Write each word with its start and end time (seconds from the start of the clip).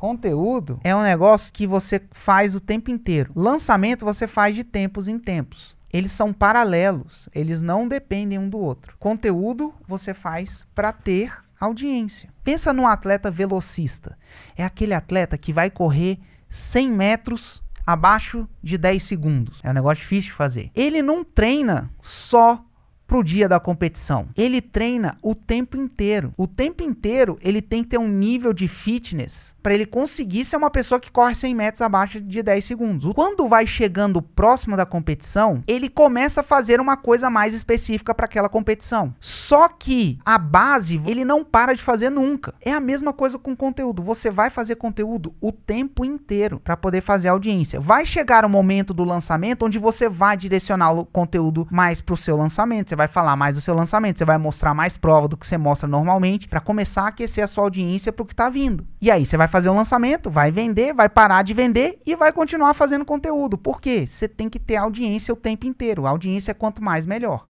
Conteúdo 0.00 0.80
é 0.82 0.96
um 0.96 1.02
negócio 1.02 1.52
que 1.52 1.66
você 1.66 2.00
faz 2.10 2.54
o 2.54 2.60
tempo 2.60 2.90
inteiro. 2.90 3.30
Lançamento 3.36 4.02
você 4.02 4.26
faz 4.26 4.56
de 4.56 4.64
tempos 4.64 5.06
em 5.08 5.18
tempos. 5.18 5.76
Eles 5.92 6.10
são 6.10 6.32
paralelos, 6.32 7.28
eles 7.34 7.60
não 7.60 7.86
dependem 7.86 8.38
um 8.38 8.48
do 8.48 8.56
outro. 8.56 8.96
Conteúdo 8.98 9.74
você 9.86 10.14
faz 10.14 10.66
para 10.74 10.90
ter 10.90 11.36
audiência. 11.60 12.30
Pensa 12.42 12.72
num 12.72 12.86
atleta 12.86 13.30
velocista. 13.30 14.16
É 14.56 14.64
aquele 14.64 14.94
atleta 14.94 15.36
que 15.36 15.52
vai 15.52 15.68
correr 15.68 16.18
100 16.48 16.90
metros 16.90 17.62
abaixo 17.86 18.48
de 18.62 18.78
10 18.78 19.02
segundos. 19.02 19.60
É 19.62 19.68
um 19.68 19.74
negócio 19.74 20.00
difícil 20.00 20.30
de 20.30 20.36
fazer. 20.36 20.70
Ele 20.74 21.02
não 21.02 21.22
treina 21.22 21.90
só 22.00 22.64
pro 23.10 23.24
dia 23.24 23.48
da 23.48 23.58
competição. 23.58 24.28
Ele 24.36 24.60
treina 24.60 25.18
o 25.20 25.34
tempo 25.34 25.76
inteiro. 25.76 26.32
O 26.36 26.46
tempo 26.46 26.84
inteiro 26.84 27.36
ele 27.42 27.60
tem 27.60 27.82
que 27.82 27.88
ter 27.88 27.98
um 27.98 28.06
nível 28.06 28.52
de 28.52 28.68
fitness 28.68 29.52
para 29.60 29.74
ele 29.74 29.84
conseguir 29.84 30.44
ser 30.44 30.56
uma 30.56 30.70
pessoa 30.70 31.00
que 31.00 31.10
corre 31.10 31.34
100 31.34 31.54
metros 31.54 31.82
abaixo 31.82 32.20
de 32.20 32.40
10 32.40 32.64
segundos. 32.64 33.12
Quando 33.12 33.48
vai 33.48 33.66
chegando 33.66 34.22
próximo 34.22 34.76
da 34.76 34.86
competição, 34.86 35.62
ele 35.66 35.88
começa 35.88 36.40
a 36.40 36.44
fazer 36.44 36.80
uma 36.80 36.96
coisa 36.96 37.28
mais 37.28 37.52
específica 37.52 38.14
para 38.14 38.26
aquela 38.26 38.48
competição. 38.48 39.12
Só 39.18 39.68
que 39.68 40.18
a 40.24 40.38
base 40.38 41.02
ele 41.04 41.24
não 41.24 41.44
para 41.44 41.74
de 41.74 41.82
fazer 41.82 42.10
nunca. 42.10 42.54
É 42.60 42.72
a 42.72 42.80
mesma 42.80 43.12
coisa 43.12 43.38
com 43.40 43.56
conteúdo. 43.56 44.04
Você 44.04 44.30
vai 44.30 44.50
fazer 44.50 44.76
conteúdo 44.76 45.34
o 45.40 45.50
tempo 45.50 46.04
inteiro 46.04 46.60
para 46.60 46.76
poder 46.76 47.00
fazer 47.00 47.28
audiência. 47.28 47.80
Vai 47.80 48.06
chegar 48.06 48.44
o 48.44 48.48
momento 48.48 48.94
do 48.94 49.02
lançamento 49.02 49.66
onde 49.66 49.80
você 49.80 50.08
vai 50.08 50.36
direcionar 50.36 50.92
o 50.92 51.04
conteúdo 51.04 51.66
mais 51.72 52.00
para 52.00 52.14
o 52.14 52.16
seu 52.16 52.36
lançamento. 52.36 52.90
Você 52.90 52.99
vai 53.00 53.08
falar 53.08 53.34
mais 53.34 53.54
do 53.54 53.60
seu 53.62 53.74
lançamento, 53.74 54.18
você 54.18 54.24
vai 54.24 54.36
mostrar 54.36 54.74
mais 54.74 54.96
prova 54.96 55.26
do 55.26 55.36
que 55.36 55.46
você 55.46 55.56
mostra 55.56 55.88
normalmente 55.88 56.46
para 56.46 56.60
começar 56.60 57.04
a 57.04 57.08
aquecer 57.08 57.42
a 57.42 57.46
sua 57.46 57.64
audiência 57.64 58.12
para 58.12 58.22
o 58.22 58.26
que 58.26 58.34
está 58.34 58.50
vindo. 58.50 58.86
E 59.00 59.10
aí 59.10 59.24
você 59.24 59.38
vai 59.38 59.48
fazer 59.48 59.70
um 59.70 59.76
lançamento, 59.76 60.30
vai 60.30 60.50
vender, 60.50 60.92
vai 60.92 61.08
parar 61.08 61.42
de 61.42 61.54
vender 61.54 61.98
e 62.04 62.14
vai 62.14 62.30
continuar 62.30 62.74
fazendo 62.74 63.04
conteúdo. 63.04 63.56
Por 63.56 63.80
quê? 63.80 64.06
Você 64.06 64.28
tem 64.28 64.50
que 64.50 64.58
ter 64.58 64.76
audiência 64.76 65.32
o 65.32 65.36
tempo 65.36 65.66
inteiro. 65.66 66.06
A 66.06 66.10
audiência 66.10 66.50
é 66.50 66.54
quanto 66.54 66.82
mais 66.82 67.06
melhor. 67.06 67.46